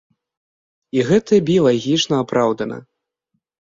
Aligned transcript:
І 0.97 1.03
гэта 1.11 1.33
біялагічна 1.51 2.15
апраўдана. 2.25 2.77